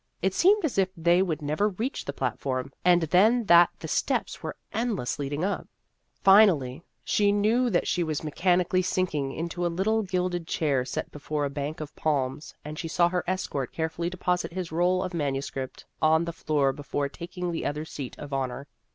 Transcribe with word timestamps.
It 0.19 0.33
seemed 0.33 0.65
as 0.65 0.79
if 0.79 0.89
they 0.97 1.21
would 1.21 1.43
never 1.43 1.69
reach 1.69 2.05
the 2.05 2.11
platform, 2.11 2.73
and 2.83 3.03
then 3.03 3.45
that 3.45 3.69
the 3.81 3.87
steps 3.87 4.41
were 4.41 4.55
endless 4.73 5.19
leading 5.19 5.43
up. 5.43 5.67
Fi 6.23 6.43
nally, 6.45 6.81
she 7.03 7.31
knew 7.31 7.69
that 7.69 7.87
she 7.87 8.01
was 8.01 8.23
mechanically 8.23 8.79
The 8.81 8.85
History 8.87 9.03
of 9.19 9.25
an 9.25 9.31
Ambition 9.37 9.45
57 9.45 9.47
sinking 9.51 9.61
into 9.61 9.65
a 9.69 9.77
little 9.77 10.01
gilded 10.01 10.47
chair 10.47 10.85
set 10.85 11.11
before 11.11 11.45
a 11.45 11.51
bank 11.51 11.79
of 11.81 11.95
palms, 11.95 12.55
and 12.65 12.79
she 12.79 12.87
saw 12.87 13.09
her 13.09 13.23
escort 13.27 13.71
carefully 13.73 14.09
deposit 14.09 14.53
his 14.53 14.71
roll 14.71 15.03
of 15.03 15.13
manuscript 15.13 15.85
on 16.01 16.25
the 16.25 16.33
floor 16.33 16.73
before 16.73 17.07
taking 17.07 17.51
the 17.51 17.63
other 17.67 17.85
seat 17.85 18.17
of 18.17 18.33
honor. 18.33 18.65